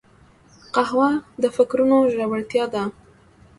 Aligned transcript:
قهوه 0.73 1.09
د 1.41 1.43
فکرونو 1.55 1.97
ژورتیا 2.13 2.65
ده 2.73 2.83